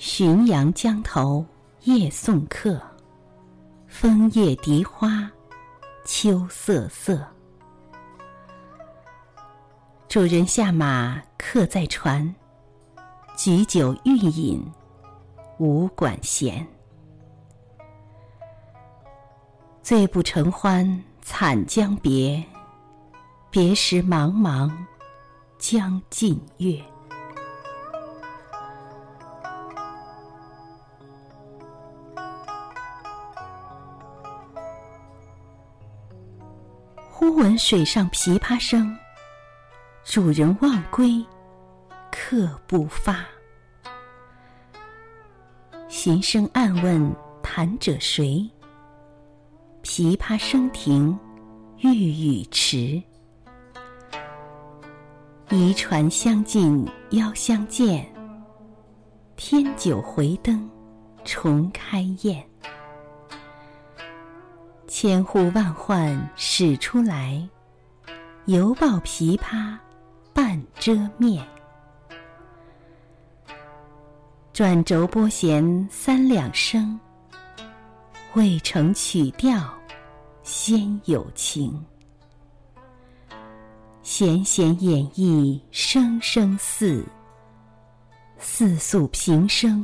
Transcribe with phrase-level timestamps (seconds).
[0.00, 1.44] 浔阳江头
[1.82, 2.80] 夜送客，
[3.86, 5.30] 枫叶荻花
[6.06, 7.22] 秋瑟瑟。
[10.08, 12.34] 主人下马客在船，
[13.36, 14.64] 举酒欲饮
[15.58, 16.66] 无管弦。
[19.82, 22.42] 醉不成欢惨将别，
[23.50, 24.72] 别时茫茫
[25.58, 26.82] 江浸月。
[37.40, 38.94] 闻水上琵琶声，
[40.04, 41.24] 主人忘归，
[42.12, 43.24] 客不发。
[45.88, 48.46] 循声暗问弹者谁？
[49.82, 51.18] 琵琶声停，
[51.78, 53.02] 欲语迟。
[55.48, 58.06] 移船相近邀相见，
[59.36, 60.70] 添酒回灯
[61.24, 62.49] 重开宴。
[65.02, 67.42] 千呼万唤始出来，
[68.44, 69.74] 犹抱琵琶
[70.34, 71.42] 半遮面。
[74.52, 77.00] 转轴拨弦三两声，
[78.34, 79.72] 未成曲调
[80.42, 81.82] 先有情。
[84.02, 87.02] 弦弦掩抑声声似，
[88.36, 89.82] 似诉平生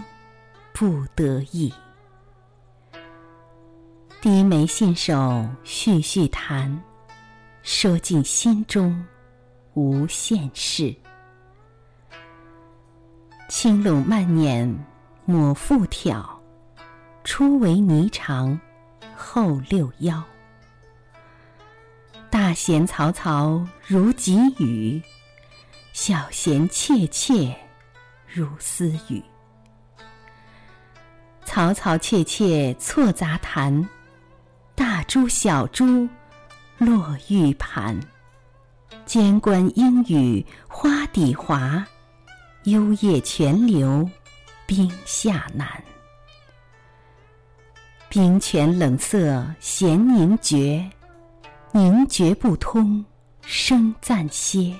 [0.74, 1.72] 不得意。
[4.26, 6.82] 低眉信手续续弹，
[7.62, 9.06] 说尽心中
[9.74, 10.92] 无限事。
[13.46, 14.84] 轻拢慢捻
[15.26, 16.42] 抹复挑，
[17.22, 18.58] 初为霓裳
[19.14, 20.20] 后六幺。
[22.28, 25.00] 大弦嘈嘈如急雨，
[25.92, 27.56] 小弦切切
[28.26, 29.22] 如私语。
[31.44, 33.88] 嘈嘈切切错杂弹。
[35.06, 36.08] 珠小珠
[36.78, 37.98] 落玉盘，
[39.04, 41.86] 间关莺语花底滑，
[42.64, 44.08] 幽咽泉流
[44.66, 45.68] 冰下难。
[48.08, 50.90] 冰泉冷涩弦凝绝，
[51.70, 53.04] 凝绝不通
[53.42, 54.74] 声暂歇。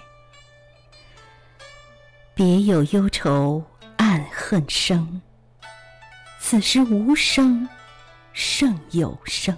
[2.35, 3.65] 别有忧愁
[3.97, 5.23] 暗恨生，
[6.41, 7.67] 此时无声
[8.33, 9.57] 胜有声。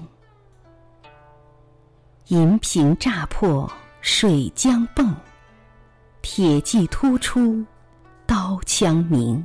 [2.29, 3.71] 银瓶乍破
[4.03, 5.15] 水浆迸，
[6.21, 7.65] 铁骑突出
[8.27, 9.43] 刀枪鸣。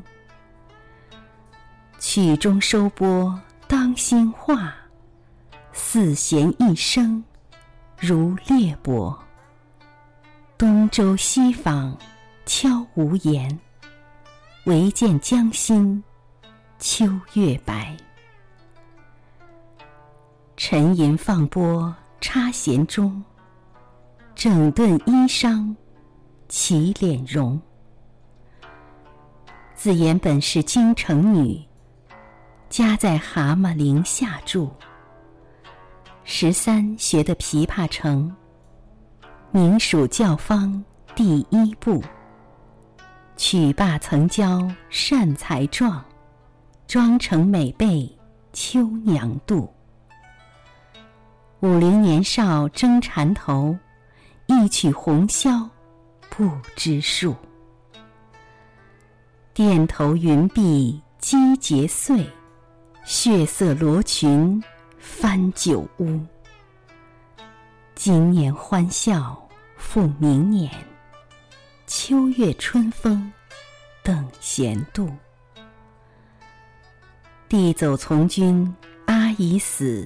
[1.98, 3.40] 曲终收拨
[3.70, 4.76] 当心画，
[5.72, 7.24] 四弦一声
[7.98, 9.18] 如裂帛。
[10.58, 11.98] 东周西舫
[12.46, 13.58] 悄无言，
[14.66, 16.04] 唯见江心
[16.80, 17.96] 秋月白。
[20.58, 21.96] 沉吟放拨。
[22.24, 23.22] 插弦中，
[24.34, 25.76] 整顿衣裳
[26.48, 27.62] 起敛容。
[29.76, 31.62] 自言本是京城女，
[32.70, 34.72] 家在蛤蟆陵下住。
[36.24, 38.34] 十三学的琵琶成，
[39.52, 40.82] 名属教坊
[41.14, 42.02] 第一部。
[43.36, 46.02] 曲罢曾教善才状，
[46.88, 48.10] 妆成每被
[48.54, 49.68] 秋娘妒。
[51.64, 53.74] 五陵年少争缠头，
[54.48, 55.66] 一曲红绡
[56.30, 57.34] 不知数。
[59.56, 62.30] 钿头云鬓击节碎，
[63.06, 64.62] 血色罗裙
[64.98, 66.20] 翻酒污。
[67.96, 69.42] 今年欢笑
[69.78, 70.70] 复明年，
[71.88, 73.32] 秋月春风
[74.04, 75.10] 等闲度。
[77.48, 78.76] 弟走从军，
[79.06, 80.06] 阿姨死。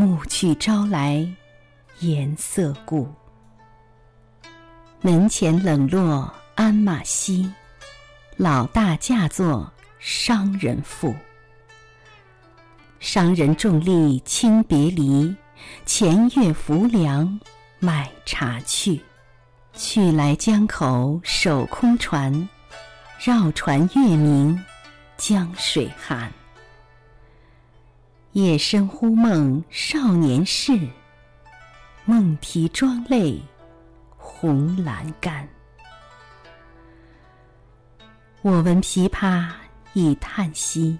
[0.00, 1.28] 暮去朝来，
[1.98, 3.12] 颜色故。
[5.00, 7.52] 门前冷落鞍马稀，
[8.36, 9.68] 老大嫁作
[9.98, 11.12] 商人妇。
[13.00, 15.34] 商人重利轻别离，
[15.84, 17.40] 前月浮梁
[17.80, 19.02] 买茶去。
[19.74, 22.48] 去来江口守空船，
[23.18, 24.64] 绕船月明
[25.16, 26.32] 江水寒。
[28.32, 30.78] 夜深忽梦少年事，
[32.04, 33.40] 梦啼妆泪
[34.16, 35.48] 红阑干。
[38.42, 39.48] 我闻琵琶
[39.94, 40.98] 已叹息，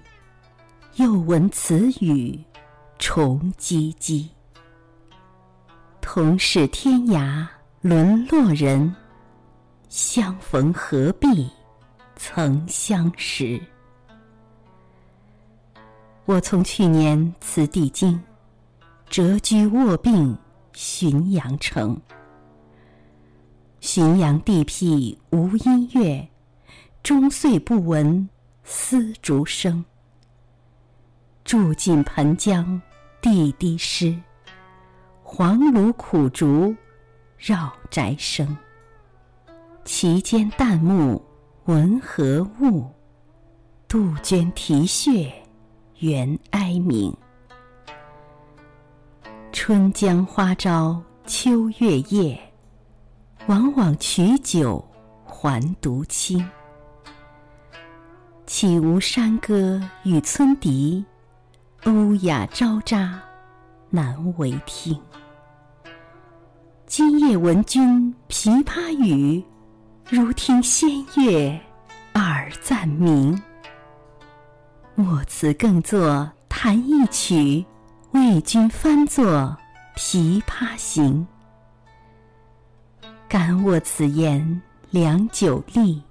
[0.95, 2.37] 又闻此语
[2.97, 4.27] 重唧唧。
[6.01, 7.47] 同是天涯
[7.81, 8.93] 沦落人，
[9.87, 11.47] 相逢何必
[12.15, 13.61] 曾相识。
[16.29, 18.21] 我从去年辞帝京，
[19.09, 20.37] 谪居卧病
[20.75, 21.99] 浔阳城。
[23.81, 26.29] 浔阳地僻无音乐，
[27.01, 28.29] 终岁不闻
[28.63, 29.83] 丝竹声。
[31.43, 32.79] 住近盆江
[33.23, 34.15] 地低湿，
[35.23, 36.75] 黄芦苦竹
[37.39, 38.55] 绕宅生。
[39.83, 41.19] 其间旦暮
[41.65, 42.85] 闻何物？
[43.87, 45.33] 杜鹃啼血
[45.99, 47.13] 猿哀鸣。
[49.51, 52.39] 春江花朝秋月夜。
[53.47, 54.85] 往往取酒
[55.25, 56.45] 还独倾，
[58.45, 61.03] 岂无山歌与村笛？
[61.85, 63.19] 欧雅招扎
[63.89, 65.01] 难为听。
[66.85, 69.43] 今夜闻君琵琶语，
[70.09, 71.59] 如听仙乐
[72.13, 73.41] 耳暂明。
[75.01, 77.65] 莫此更作弹一曲，
[78.11, 79.57] 为君翻作
[79.97, 81.25] 《琵琶行》。
[83.29, 86.03] 感我此言良久立，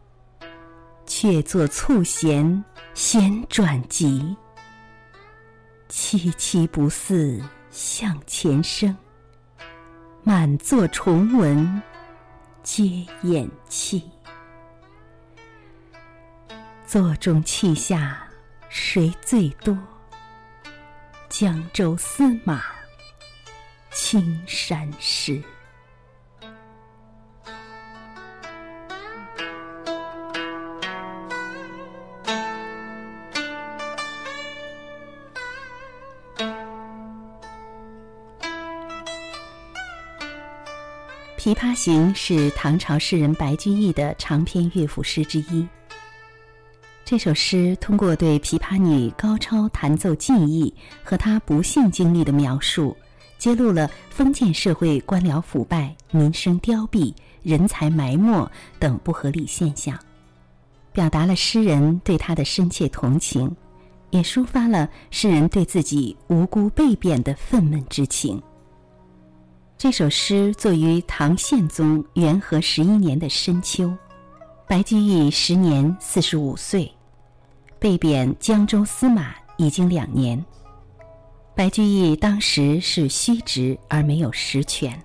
[1.04, 2.64] 却作促弦
[2.94, 4.34] 弦转急。
[5.90, 8.96] 凄凄不似向前声，
[10.22, 11.82] 满座重闻
[12.62, 14.02] 皆掩泣。
[16.86, 18.26] 座中泣下
[18.70, 19.76] 谁最多？
[21.28, 22.62] 江州司马
[23.92, 25.42] 青衫湿。
[41.40, 45.66] 《琵琶行》是唐朝诗人白居易的长篇乐府诗之一。
[47.10, 50.70] 这首诗通过对琵琶女高超弹奏技艺
[51.02, 52.94] 和她不幸经历的描述，
[53.38, 58.46] 揭露了封建社会官僚腐败、民生凋敝、人才埋没
[58.78, 59.98] 等不合理现象，
[60.92, 63.50] 表达了诗人对她的深切同情，
[64.10, 68.38] 也抒发了诗人对自己无辜被贬的愤懑之情。
[69.78, 73.90] 这首诗作于唐宪宗元和十一年的深秋，
[74.66, 76.92] 白居易时年四十五岁，
[77.78, 80.42] 被贬江州司马已经两年。
[81.54, 84.96] 白居易当时是虚职而没有实权，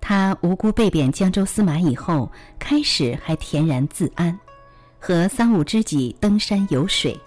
[0.00, 4.38] 他无辜被贬江州司马以后，开始还恬然自安，
[4.98, 7.18] 和三五知己登山游水。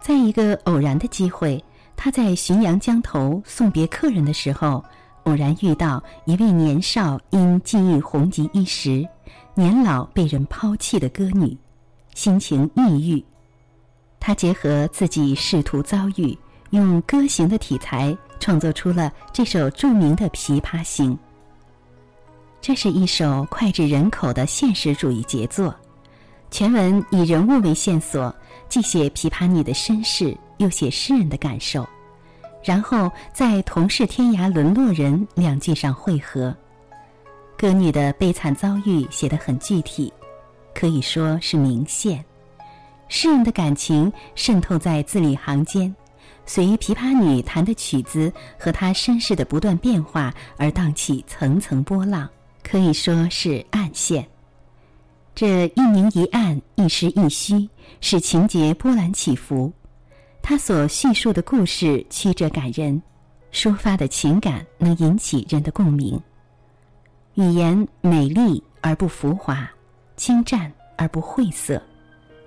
[0.00, 1.62] 在一个偶然的机会，
[1.96, 4.84] 他在浔阳江头送别客人的时候。
[5.24, 9.08] 偶然遇到一位年少因境遇红极一时，
[9.54, 11.56] 年老被人抛弃的歌女，
[12.12, 13.24] 心情抑郁。
[14.26, 16.34] 他结合自己仕途遭遇，
[16.70, 21.12] 用歌行的题材创作出了这首著名的《琵琶行》。
[22.58, 25.74] 这是一首脍炙人口的现实主义杰作。
[26.50, 28.34] 全文以人物为线索，
[28.66, 31.86] 既写琵琶女的身世，又写诗人的感受。
[32.62, 36.56] 然后在“同是天涯沦落人”两句上汇合，
[37.58, 40.10] 歌女的悲惨遭遇写得很具体，
[40.74, 42.24] 可以说是明线。
[43.08, 45.94] 诗人的感情渗透在字里行间，
[46.46, 52.28] 随琵琶女弹的曲子和她身世的不断变化而荡起层层波浪，
[52.62, 54.26] 可以说是暗线。
[55.34, 57.68] 这一明一暗，一实一虚，
[58.00, 59.72] 使情节波澜起伏。
[60.42, 63.02] 他所叙述的故事曲折感人，
[63.52, 66.20] 抒发的情感能引起人的共鸣。
[67.34, 69.68] 语言美丽而不浮华，
[70.14, 71.82] 精湛而不晦涩，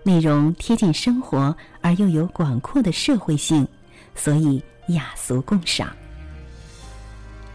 [0.08, 3.68] 内容贴近生活而又有广阔的社会性，
[4.16, 5.94] 所以雅俗共赏。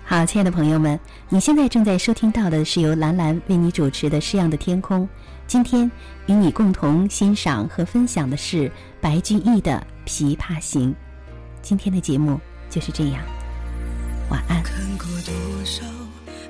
[0.05, 5.01] 好，亲爱的朋友们，你现在正在收听到的是由兰兰为你主持的《诗样的天空》。
[5.47, 5.91] 今天
[6.27, 10.91] 与你共同欣赏和分享的是白居易的《琵琶行》。
[11.63, 13.25] 今天的节目就是这样，
[14.31, 14.63] 晚安。
[14.63, 15.87] 看过多少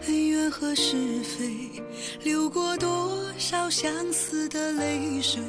[0.08, 1.80] 恩怨和是非，
[2.24, 5.40] 流过多少相思的泪水，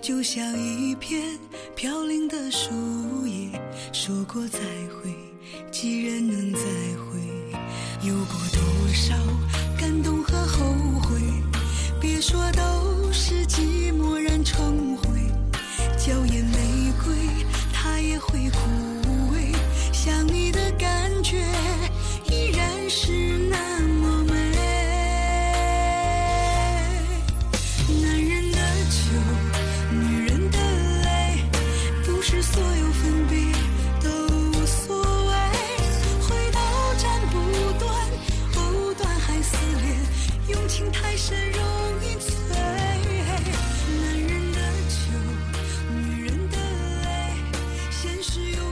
[0.00, 1.38] 就像一片
[1.74, 3.50] 飘零的树叶，
[3.92, 5.12] 说过再会，
[5.70, 9.14] 既然能再会，有过多少
[48.20, 48.67] 是